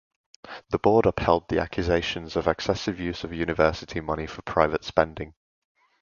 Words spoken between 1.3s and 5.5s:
the accusations of excessive use of university money for private spending.